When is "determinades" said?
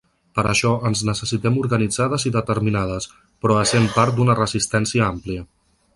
2.37-3.07